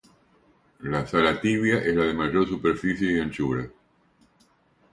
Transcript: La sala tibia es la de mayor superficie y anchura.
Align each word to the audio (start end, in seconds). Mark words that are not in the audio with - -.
La 0.79 1.05
sala 1.05 1.39
tibia 1.39 1.77
es 1.83 1.95
la 1.95 2.05
de 2.05 2.15
mayor 2.15 2.47
superficie 2.47 3.11
y 3.11 3.19
anchura. 3.19 3.69